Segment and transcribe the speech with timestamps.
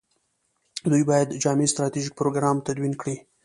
[0.91, 3.15] دوی باید جامع ستراتیژیک پروګرام تدوین کړي.